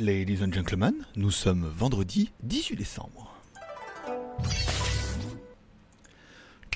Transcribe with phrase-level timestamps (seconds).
[0.00, 3.34] Ladies and gentlemen, nous sommes vendredi 18 décembre.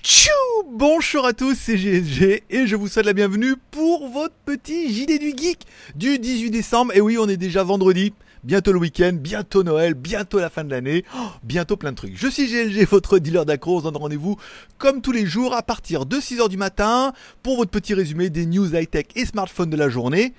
[0.02, 0.30] Tchou
[0.72, 5.20] Bonjour à tous, c'est GSG et je vous souhaite la bienvenue pour votre petit JD
[5.20, 6.96] du Geek du 18 décembre.
[6.96, 8.12] Et oui, on est déjà vendredi,
[8.42, 12.16] bientôt le week-end, bientôt Noël, bientôt la fin de l'année, oh, bientôt plein de trucs.
[12.16, 14.36] Je suis GLG, votre dealer d'accro, on se donne rendez-vous
[14.78, 17.12] comme tous les jours à partir de 6h du matin
[17.44, 20.34] pour votre petit résumé des news high-tech et smartphones de la journée.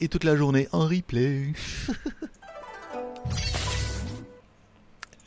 [0.00, 1.52] Et toute la journée en replay.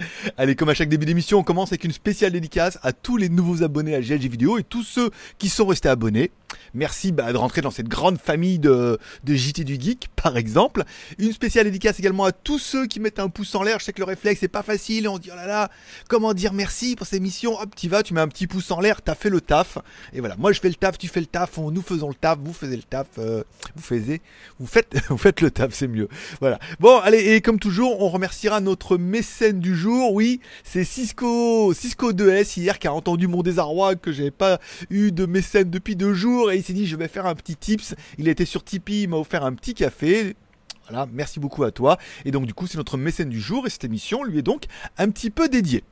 [0.37, 3.29] Allez, comme à chaque début d'émission, on commence avec une spéciale dédicace à tous les
[3.29, 6.31] nouveaux abonnés à GLG Vidéo et tous ceux qui sont restés abonnés.
[6.73, 10.83] Merci bah, de rentrer dans cette grande famille de, JT du Geek, par exemple.
[11.17, 13.79] Une spéciale dédicace également à tous ceux qui mettent un pouce en l'air.
[13.79, 15.71] Je sais que le réflexe c'est pas facile on dit oh là là,
[16.07, 17.59] comment dire merci pour ces missions.
[17.59, 19.77] Hop, tu vas, tu mets un petit pouce en l'air, t'as fait le taf.
[20.13, 22.37] Et voilà, moi je fais le taf, tu fais le taf, nous faisons le taf,
[22.39, 23.43] vous faites le taf, euh,
[23.75, 24.21] vous faisiez,
[24.65, 26.07] faites, vous faites le taf, c'est mieux.
[26.39, 26.59] Voilà.
[26.79, 30.13] Bon, allez, et comme toujours, on remerciera notre mécène du jour.
[30.13, 35.11] Oui, c'est Cisco, Cisco 2S hier qui a entendu mon désarroi que j'avais pas eu
[35.11, 37.95] de mécène depuis deux jours et il s'est dit je vais faire un petit tips.
[38.17, 40.35] Il était sur Tipeee, il m'a offert un petit café.
[40.89, 41.97] Voilà, merci beaucoup à toi.
[42.25, 44.65] Et donc du coup, c'est notre mécène du jour et cette émission lui est donc
[44.97, 45.83] un petit peu dédiée.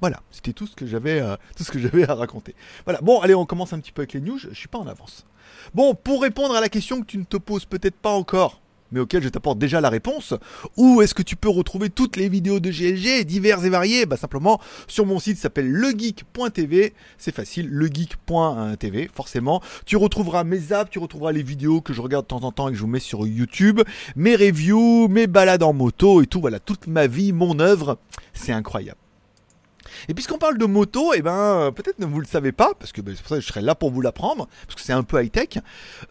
[0.00, 2.54] Voilà, c'était tout ce que j'avais euh, tout ce que j'avais à raconter.
[2.84, 3.00] Voilà.
[3.00, 4.86] Bon, allez, on commence un petit peu avec les news, je, je suis pas en
[4.86, 5.24] avance.
[5.72, 8.60] Bon, pour répondre à la question que tu ne te poses peut-être pas encore,
[8.94, 10.34] mais auquel je t'apporte déjà la réponse.
[10.76, 14.16] Où est-ce que tu peux retrouver toutes les vidéos de GLG, diverses et variées Bah
[14.16, 16.94] simplement sur mon site s'appelle legeek.tv.
[17.18, 19.60] C'est facile, legeek.tv, forcément.
[19.84, 22.68] Tu retrouveras mes apps, tu retrouveras les vidéos que je regarde de temps en temps
[22.68, 23.80] et que je vous mets sur YouTube,
[24.16, 26.40] mes reviews, mes balades en moto et tout.
[26.40, 27.98] Voilà, toute ma vie, mon œuvre.
[28.32, 29.03] C'est incroyable.
[30.08, 32.92] Et puisqu'on parle de moto, et eh ben peut-être ne vous le savez pas, parce
[32.92, 34.92] que ben, c'est pour ça que je serai là pour vous l'apprendre, parce que c'est
[34.92, 35.58] un peu high tech.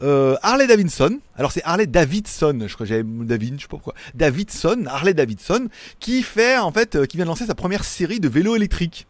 [0.01, 3.77] Euh, Harley Davidson, alors c'est Harley Davidson, je crois que j'avais David, je sais pas
[3.77, 3.93] pourquoi.
[4.15, 5.67] Davidson, Harley Davidson,
[5.99, 9.07] qui fait en fait, euh, qui vient de lancer sa première série de vélos électriques.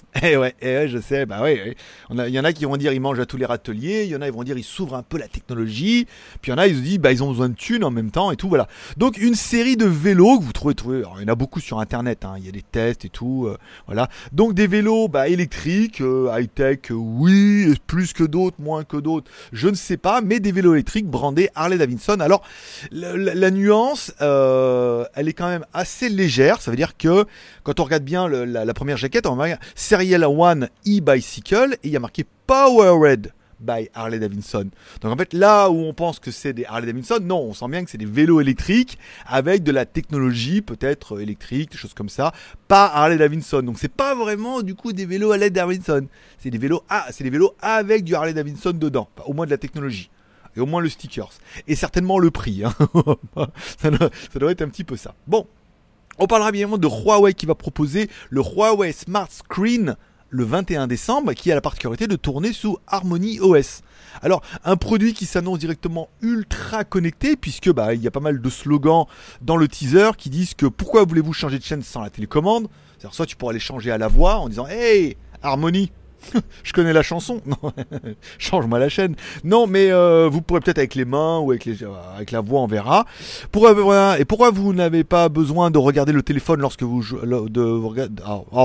[0.22, 1.76] Eh ouais, eh ouais, je sais, bah ouais,
[2.10, 4.16] Il y en a qui vont dire ils mangent à tous les râteliers, il y
[4.16, 6.06] en a qui vont dire ils s'ouvrent un peu la technologie,
[6.40, 7.90] puis il y en a ils se disent bah ils ont besoin de thunes en
[7.90, 8.66] même temps et tout, voilà.
[8.96, 11.78] Donc une série de vélos que vous trouvez, trouvez il y en a beaucoup sur
[11.80, 14.08] internet, hein, il y a des tests et tout, euh, voilà.
[14.32, 19.30] Donc des vélos bah, électriques, euh, high-tech, euh, oui, plus que d'autres, moins que d'autres,
[19.52, 22.20] je ne sais pas, mais des vélos électriques brandés Harley Davidson.
[22.20, 22.42] Alors
[22.90, 27.24] la, nuance, elle est quand même assez légère, ça veut dire que
[27.62, 29.46] quand on regarde bien la, première jaquette, on va
[29.86, 34.68] Serial One e-Bicycle et il y a marqué Powered by Harley Davidson.
[35.00, 37.68] Donc en fait, là où on pense que c'est des Harley Davidson, non, on sent
[37.68, 42.08] bien que c'est des vélos électriques avec de la technologie peut-être électrique, des choses comme
[42.08, 42.32] ça,
[42.66, 43.62] pas Harley Davidson.
[43.62, 46.08] Donc c'est pas vraiment du coup des vélos Harley Davidson.
[46.38, 49.52] C'est des vélos ah, c'est des vélos avec du Harley Davidson dedans, au moins de
[49.52, 50.10] la technologie.
[50.56, 51.30] Et au moins le stickers.
[51.68, 52.64] Et certainement le prix.
[52.64, 52.74] Hein.
[53.78, 53.90] ça,
[54.32, 55.14] ça doit être un petit peu ça.
[55.28, 55.46] Bon,
[56.18, 59.96] on parlera bien évidemment de Huawei qui va proposer le Huawei Smart Screen
[60.30, 63.82] le 21 décembre qui a la particularité de tourner sous Harmony OS.
[64.22, 68.40] Alors un produit qui s'annonce directement ultra connecté puisque bah il y a pas mal
[68.40, 69.06] de slogans
[69.40, 72.68] dans le teaser qui disent que pourquoi voulez-vous changer de chaîne sans la télécommande?
[72.98, 75.92] C'est-à-dire soit tu pourras les changer à la voix en disant hey Harmony
[76.62, 77.40] je connais la chanson.
[78.38, 79.16] Change-moi la chaîne.
[79.44, 81.88] Non, mais euh, vous pourrez peut-être avec les mains ou avec, euh,
[82.30, 83.06] la voix, on verra.
[83.52, 84.18] Pour, voilà.
[84.18, 87.20] Et pourquoi vous n'avez pas besoin de regarder le téléphone lorsque vous jouez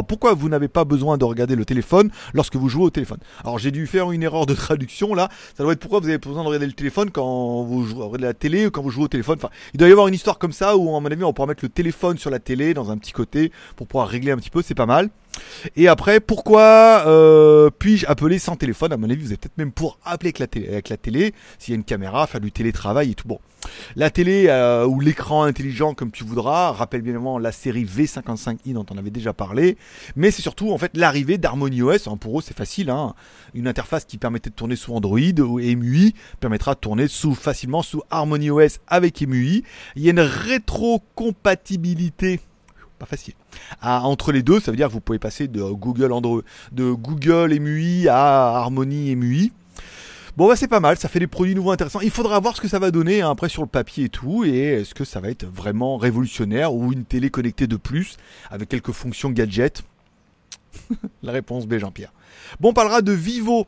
[0.08, 3.20] pourquoi vous n'avez pas besoin de regarder le téléphone lorsque vous jouez au téléphone?
[3.44, 5.30] Alors j'ai dû faire une erreur de traduction là.
[5.56, 8.34] Ça doit être pourquoi vous avez besoin de regarder le téléphone quand vous jouez la
[8.34, 9.38] télé ou quand vous jouez au téléphone.
[9.74, 11.64] Il doit y avoir une histoire comme ça où, à mon avis, on pourra mettre
[11.64, 14.62] le téléphone sur la télé dans un petit côté pour pouvoir régler un petit peu.
[14.62, 15.10] C'est pas mal.
[15.76, 18.94] Et après, pourquoi euh, puis-je appeler sans téléphone?
[18.94, 21.34] À mon avis, vous êtes peut-être même pour appeler avec la télé, avec la télé
[21.60, 23.28] s'il y a une caméra, faire du télétravail et tout.
[23.28, 23.40] Bon,
[23.96, 28.74] la télé euh, ou l'écran intelligent comme tu voudras rappelle bien évidemment la série V55i
[28.74, 29.78] dont on avait déjà parlé,
[30.16, 32.08] mais c'est surtout en fait l'arrivée d'Harmony OS.
[32.08, 33.14] Hein, pour eux, c'est facile, hein.
[33.54, 37.84] une interface qui permettait de tourner sous Android ou EMUI permettra de tourner sous facilement
[37.84, 39.64] sous Harmony OS avec EMUI.
[39.96, 42.40] Il y a une rétrocompatibilité
[43.02, 43.34] pas facile.
[43.82, 46.92] Ah, entre les deux, ça veut dire que vous pouvez passer de Google Android, de
[46.92, 49.52] Google MUI à Harmony MUI.
[50.38, 52.00] Bon bah c'est pas mal, ça fait des produits nouveaux intéressants.
[52.00, 54.46] Il faudra voir ce que ça va donner hein, après sur le papier et tout,
[54.46, 58.18] et est-ce que ça va être vraiment révolutionnaire ou une télé connectée de plus
[58.50, 59.84] avec quelques fonctions gadget.
[61.24, 62.14] La réponse B Jean-Pierre.
[62.60, 63.68] Bon, on parlera de Vivo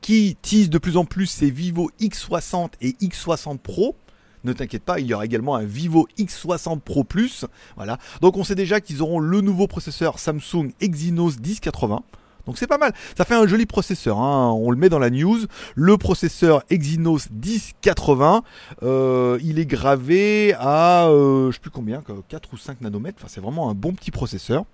[0.00, 3.96] qui tease de plus en plus ses Vivo X60 et X60 Pro
[4.44, 7.46] ne t'inquiète pas, il y aura également un Vivo X60 Pro Plus.
[7.76, 7.98] Voilà.
[8.20, 12.02] Donc on sait déjà qu'ils auront le nouveau processeur Samsung Exynos 1080.
[12.46, 12.92] Donc c'est pas mal.
[13.16, 14.18] Ça fait un joli processeur.
[14.18, 14.52] Hein.
[14.52, 15.38] On le met dans la news.
[15.74, 18.42] Le processeur Exynos 1080,
[18.82, 23.18] euh, il est gravé à euh, je sais plus combien, 4 ou 5 nanomètres.
[23.20, 24.64] Enfin, c'est vraiment un bon petit processeur.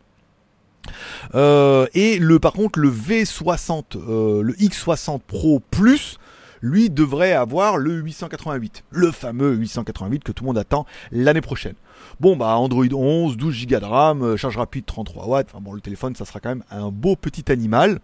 [1.35, 3.99] Euh, et le par contre le V60,
[4.43, 6.19] le X60 Pro Plus,
[6.61, 11.75] lui devrait avoir le 888, le fameux 888 que tout le monde attend l'année prochaine.
[12.19, 15.73] Bon bah Android 11, 12 Go de RAM, euh, charge rapide 33 watts, enfin bon
[15.73, 18.01] le téléphone ça sera quand même un beau petit animal.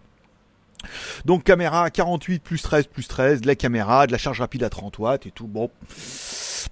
[1.25, 4.69] Donc caméra 48 plus 13 plus 13, de la caméra, de la charge rapide à
[4.69, 5.47] 30 watts et tout.
[5.47, 5.69] Bon,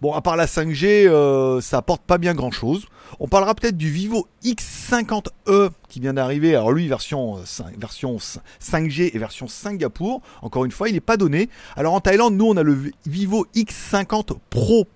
[0.02, 2.88] bon à part la 5G, euh, ça apporte pas bien grand chose.
[3.20, 6.56] On parlera peut-être du Vivo X50e qui vient d'arriver.
[6.56, 10.22] Alors lui, version, 5, euh, version 5G et version Singapour.
[10.42, 11.50] Encore une fois, il n'est pas donné.
[11.76, 14.88] Alors en Thaïlande, nous, on a le Vivo X50 Pro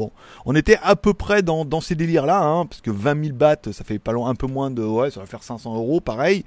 [0.00, 0.12] Bon,
[0.46, 3.84] on était à peu près dans, ces délires-là, hein, parce que 20 000 bahts, ça
[3.84, 6.46] fait pas long, un peu moins de, ouais, ça va faire 500 euros, pareil.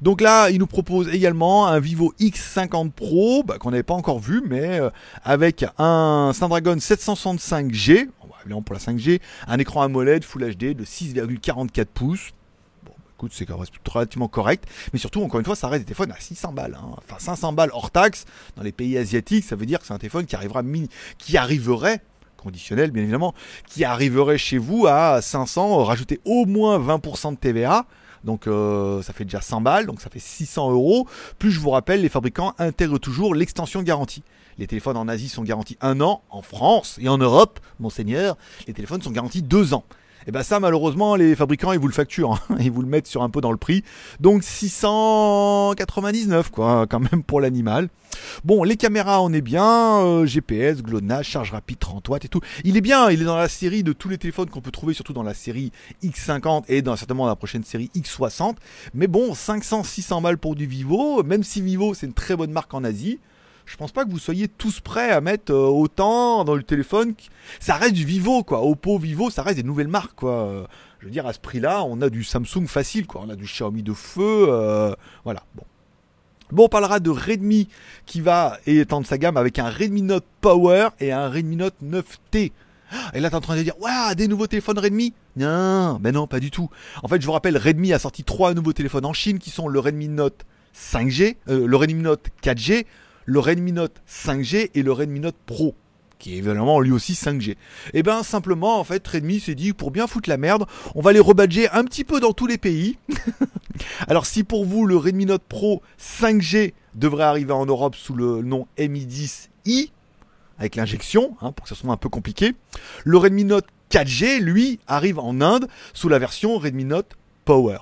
[0.00, 4.20] Donc là, il nous propose également un Vivo X50 Pro, bah, qu'on n'avait pas encore
[4.20, 4.88] vu, mais euh,
[5.22, 8.08] avec un Snapdragon 765G,
[8.40, 12.30] évidemment pour la 5G, un écran AMOLED Full HD de 6,44 pouces.
[12.86, 13.46] Bah, écoute, c'est
[13.86, 14.64] relativement correct,
[14.94, 16.94] mais surtout, encore une fois, ça reste des téléphones à 600 balles, hein.
[16.96, 18.24] enfin 500 balles hors taxe.
[18.56, 20.62] Dans les pays asiatiques, ça veut dire que c'est un téléphone qui arrivera,
[21.18, 22.00] qui arriverait
[22.44, 23.34] conditionnel bien évidemment,
[23.68, 27.86] qui arriverait chez vous à 500, rajouter au moins 20% de TVA.
[28.22, 31.08] Donc euh, ça fait déjà 100 balles, donc ça fait 600 euros.
[31.38, 34.22] Plus je vous rappelle, les fabricants intègrent toujours l'extension garantie.
[34.58, 38.36] Les téléphones en Asie sont garantis un an, en France et en Europe, monseigneur,
[38.66, 39.84] les téléphones sont garantis deux ans.
[40.26, 42.40] Et bien ça malheureusement les fabricants ils vous le facturent, hein.
[42.60, 43.82] ils vous le mettent sur un peu dans le prix.
[44.20, 47.88] Donc 699 quoi quand même pour l'animal.
[48.44, 52.40] Bon les caméras on est bien, euh, GPS, GLONASS, charge rapide 30 watts et tout.
[52.64, 54.94] Il est bien, il est dans la série de tous les téléphones qu'on peut trouver
[54.94, 55.72] surtout dans la série
[56.02, 58.54] X50 et dans certainement dans la prochaine série X60.
[58.94, 62.50] Mais bon 500 600 balles pour du Vivo, même si Vivo c'est une très bonne
[62.50, 63.18] marque en Asie
[63.66, 67.14] je pense pas que vous soyez tous prêts à mettre euh, autant dans le téléphone.
[67.60, 68.62] Ça reste du Vivo, quoi.
[68.64, 70.66] Oppo, Vivo, ça reste des nouvelles marques, quoi.
[71.00, 73.22] Je veux dire, à ce prix-là, on a du Samsung facile, quoi.
[73.26, 74.94] On a du Xiaomi de feu, euh,
[75.24, 75.42] voilà.
[75.54, 75.64] Bon.
[76.52, 77.68] Bon, on parlera de Redmi
[78.06, 82.52] qui va étendre sa gamme avec un Redmi Note Power et un Redmi Note 9T.
[83.12, 85.14] Et là, t'es en train de dire, waouh, des nouveaux téléphones Redmi?
[85.36, 86.70] Non, mais non, pas du tout.
[87.02, 89.68] En fait, je vous rappelle, Redmi a sorti trois nouveaux téléphones en Chine qui sont
[89.68, 90.44] le Redmi Note
[90.74, 92.86] 5G, euh, le Redmi Note 4G,
[93.26, 95.74] le Redmi Note 5G et le Redmi Note Pro
[96.18, 97.50] qui est évidemment lui aussi 5G.
[97.50, 97.56] Et
[97.92, 101.12] eh bien simplement en fait Redmi s'est dit pour bien foutre la merde, on va
[101.12, 102.96] les rebadger un petit peu dans tous les pays.
[104.08, 108.40] Alors si pour vous le Redmi Note Pro 5G devrait arriver en Europe sous le
[108.40, 109.90] nom Mi 10i
[110.58, 112.54] avec l'injection, hein, pour que ce soit un peu compliqué,
[113.04, 117.78] le Redmi Note 4G lui arrive en Inde sous la version Redmi Note Power.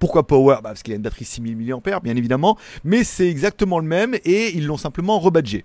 [0.00, 0.56] Pourquoi Power?
[0.56, 4.16] Bah, Parce qu'il a une batterie 6000 mAh, bien évidemment, mais c'est exactement le même
[4.24, 5.64] et ils l'ont simplement rebadgé.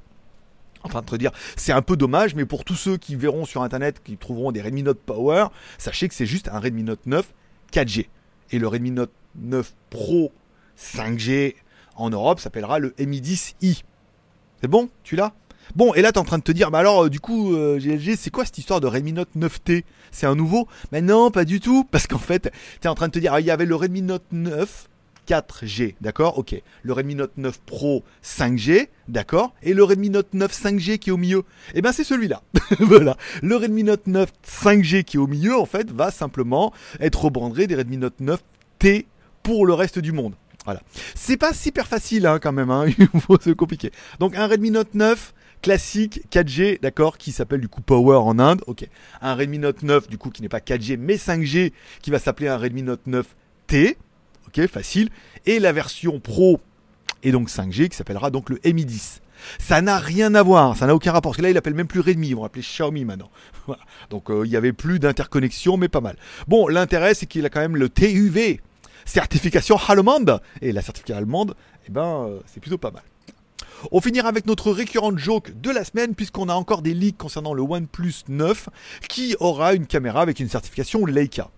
[0.83, 3.45] En train de te dire, c'est un peu dommage, mais pour tous ceux qui verront
[3.45, 5.47] sur internet, qui trouveront des Redmi Note Power,
[5.79, 7.33] sachez que c'est juste un Redmi Note 9
[7.71, 8.07] 4G.
[8.51, 10.31] Et le Redmi Note 9 Pro
[10.77, 11.55] 5G
[11.95, 13.83] en Europe s'appellera le Mi 10i.
[14.61, 14.89] C'est bon?
[15.03, 15.33] Tu l'as?
[15.75, 17.51] Bon, et là, tu es en train de te dire, bah alors, euh, du coup,
[17.51, 20.67] GLG, euh, c'est quoi cette histoire de Redmi Note 9T C'est un nouveau?
[20.91, 22.51] Mais non, pas du tout, parce qu'en fait,
[22.81, 24.89] tu es en train de te dire, ah, il y avait le Redmi Note 9
[25.27, 26.37] 4G, d'accord?
[26.37, 26.55] Ok.
[26.83, 29.53] Le Redmi Note 9 Pro 5G, d'accord?
[29.63, 32.43] Et le Redmi Note 9 5G qui est au milieu Eh ben c'est celui-là.
[32.79, 33.17] voilà.
[33.41, 37.65] Le Redmi Note 9 5G qui est au milieu, en fait, va simplement être rebrandé
[37.65, 38.39] des Redmi Note 9
[38.77, 39.07] T
[39.41, 40.35] pour le reste du monde.
[40.65, 40.81] Voilà.
[41.13, 42.85] C'est pas super facile hein, quand même, hein.
[43.41, 43.91] c'est compliqué.
[44.19, 45.33] Donc un Redmi Note 9
[45.65, 48.87] classique 4G, d'accord, qui s'appelle du coup Power en Inde, ok.
[49.19, 51.71] Un Redmi Note 9, du coup, qui n'est pas 4G, mais 5G,
[52.03, 53.95] qui va s'appeler un Redmi Note 9T,
[54.45, 55.09] ok, facile.
[55.47, 56.61] Et la version Pro,
[57.23, 59.21] et donc 5G, qui s'appellera donc le Mi 10.
[59.57, 61.31] Ça n'a rien à voir, ça n'a aucun rapport.
[61.31, 63.31] Parce que là, il appelle même plus Redmi, ils vont appeler Xiaomi maintenant.
[64.11, 66.15] Donc, euh, il y avait plus d'interconnexion, mais pas mal.
[66.47, 68.61] Bon, l'intérêt, c'est qu'il a quand même le TUV,
[69.03, 70.41] certification allemande.
[70.61, 71.55] Et la certification allemande,
[71.87, 73.01] eh ben, euh, c'est plutôt pas mal.
[73.91, 77.53] On finira avec notre récurrente joke de la semaine puisqu'on a encore des leaks concernant
[77.53, 78.69] le OnePlus 9
[79.09, 81.49] qui aura une caméra avec une certification Leica.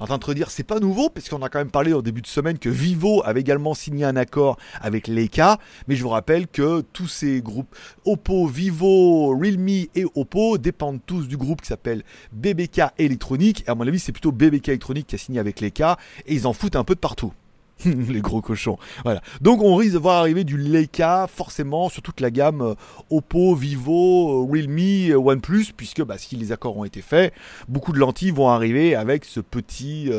[0.00, 2.20] En train de te dire, c'est pas nouveau, puisqu'on a quand même parlé au début
[2.20, 5.58] de semaine que Vivo avait également signé un accord avec Leica.
[5.86, 11.28] Mais je vous rappelle que tous ces groupes, Oppo, Vivo, Realme et Oppo, dépendent tous
[11.28, 12.02] du groupe qui s'appelle
[12.32, 13.64] BBK Electronic.
[13.66, 15.96] Et à mon avis, c'est plutôt BBK Electronic qui a signé avec Leica.
[16.26, 17.32] Et ils en foutent un peu de partout.
[17.84, 18.78] les gros cochons.
[19.04, 19.22] Voilà.
[19.40, 22.74] Donc on risque de voir arriver du Leica forcément sur toute la gamme euh,
[23.10, 27.32] Oppo, Vivo, euh, Realme, euh, OnePlus, puisque bah, si les accords ont été faits,
[27.68, 30.10] beaucoup de lentilles vont arriver avec ce petit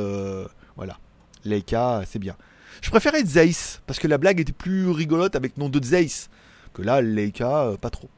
[0.75, 0.97] voilà
[1.45, 2.35] Leica, c'est bien.
[2.81, 6.29] Je préférais Zeiss, parce que la blague était plus rigolote avec nom de Zeiss.
[6.73, 8.09] Que là, Leica, pas trop.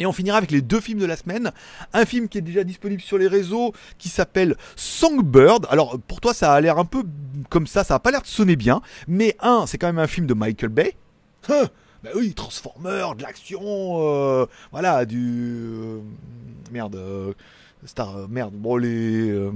[0.00, 1.52] Et on finira avec les deux films de la semaine.
[1.92, 5.66] Un film qui est déjà disponible sur les réseaux, qui s'appelle Songbird.
[5.70, 7.04] Alors pour toi, ça a l'air un peu
[7.48, 8.82] comme ça, ça a pas l'air de sonner bien.
[9.08, 10.94] Mais un, c'est quand même un film de Michael Bay.
[11.48, 11.68] Hein
[12.02, 15.70] bah oui, Transformer, de l'action, euh, voilà, du...
[15.74, 16.00] euh,
[16.70, 17.32] merde, euh,
[17.84, 18.28] Star...
[18.28, 19.50] merde, bon les...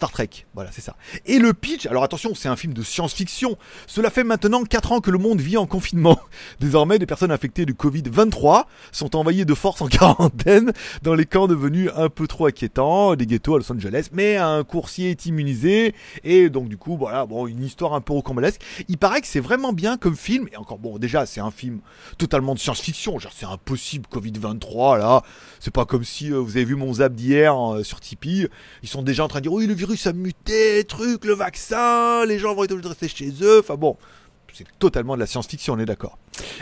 [0.00, 0.96] Star Trek, voilà, c'est ça.
[1.26, 3.58] Et le pitch, alors attention, c'est un film de science-fiction.
[3.86, 6.18] Cela fait maintenant 4 ans que le monde vit en confinement.
[6.58, 11.48] Désormais, des personnes infectées du Covid-23 sont envoyées de force en quarantaine dans les camps
[11.48, 14.08] devenus un peu trop inquiétants, des ghettos à Los Angeles.
[14.10, 18.14] Mais un coursier est immunisé et donc du coup, voilà, bon, une histoire un peu
[18.14, 18.62] rocambolesque.
[18.88, 20.48] Il paraît que c'est vraiment bien comme film.
[20.50, 21.80] Et encore, bon, déjà, c'est un film
[22.16, 23.18] totalement de science-fiction.
[23.18, 25.22] Genre, c'est impossible, Covid-23, là.
[25.58, 28.48] C'est pas comme si euh, vous avez vu mon zap d'hier euh, sur Tipeee.
[28.82, 32.24] Ils sont déjà en train de dire, oui, le virus a muté, truc, le vaccin,
[32.26, 33.60] les gens vont être obligés de rester chez eux.
[33.60, 33.96] Enfin bon,
[34.52, 36.18] c'est totalement de la science-fiction, on est d'accord.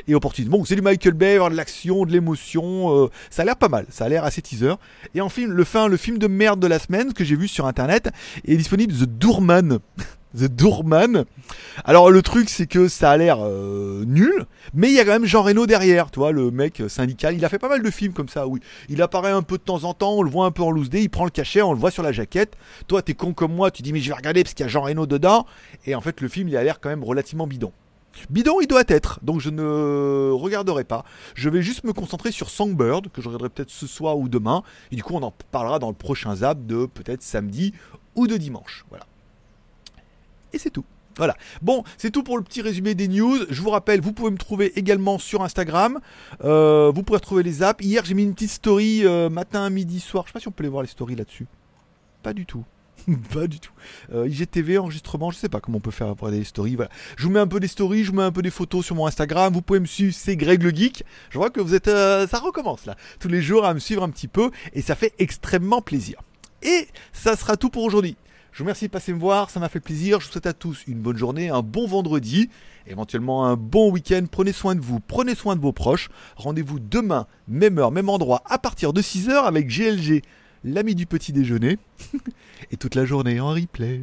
[0.06, 0.50] Et opportunisme.
[0.50, 3.04] Bon, c'est du Michael Bay, de l'action, de l'émotion.
[3.04, 4.74] euh, ça a l'air pas mal, ça a l'air assez teaser.
[5.14, 7.48] Et en film, le fin, le film de merde de la semaine que j'ai vu
[7.48, 8.10] sur internet
[8.46, 9.78] est disponible The Doorman.
[10.36, 11.24] The Doorman.
[11.84, 15.12] Alors le truc c'est que ça a l'air euh, nul, mais il y a quand
[15.12, 17.34] même Jean Reno derrière, tu vois, le mec euh, syndical.
[17.34, 18.60] Il a fait pas mal de films comme ça, oui.
[18.88, 20.90] Il apparaît un peu de temps en temps, on le voit un peu en loose
[20.90, 22.56] day, il prend le cachet, on le voit sur la jaquette.
[22.86, 24.70] Toi t'es con comme moi, tu dis mais je vais regarder parce qu'il y a
[24.70, 25.46] Jean Reno dedans.
[25.86, 27.72] Et en fait le film il a l'air quand même relativement bidon.
[28.30, 31.04] Bidon, il doit être, donc je ne regarderai pas.
[31.34, 34.62] Je vais juste me concentrer sur Songbird, que je regarderai peut-être ce soir ou demain.
[34.90, 37.74] Et du coup, on en parlera dans le prochain zap de peut-être samedi
[38.16, 38.84] ou de dimanche.
[38.90, 39.06] Voilà.
[40.52, 40.84] Et c'est tout.
[41.18, 41.36] Voilà.
[41.62, 43.38] Bon, c'est tout pour le petit résumé des news.
[43.50, 45.98] Je vous rappelle, vous pouvez me trouver également sur Instagram.
[46.44, 47.84] Euh, vous pourrez retrouver les zaps.
[47.84, 50.24] Hier, j'ai mis une petite story euh, matin, midi, soir.
[50.24, 51.46] Je sais pas si on peut les voir les stories là-dessus.
[52.22, 52.64] Pas du tout.
[53.34, 53.72] pas du tout.
[54.14, 56.76] Euh, IGTV, enregistrement, je sais pas comment on peut faire pour des stories.
[56.76, 56.90] Voilà.
[57.16, 58.94] Je vous mets un peu des stories, je vous mets un peu des photos sur
[58.94, 59.52] mon Instagram.
[59.52, 61.04] Vous pouvez me suivre, c'est Greg le Geek.
[61.30, 61.86] Je vois que vous êtes.
[61.86, 62.94] ça recommence là.
[63.18, 64.52] Tous les jours à me suivre un petit peu.
[64.72, 66.20] Et ça fait extrêmement plaisir.
[66.62, 68.16] Et ça sera tout pour aujourd'hui.
[68.52, 70.20] Je vous remercie de passer me voir, ça m'a fait plaisir.
[70.20, 72.50] Je vous souhaite à tous une bonne journée, un bon vendredi,
[72.86, 74.24] éventuellement un bon week-end.
[74.30, 76.08] Prenez soin de vous, prenez soin de vos proches.
[76.36, 80.22] Rendez-vous demain, même heure, même endroit, à partir de 6h avec GLG,
[80.64, 81.78] l'ami du petit déjeuner.
[82.70, 84.02] Et toute la journée en replay.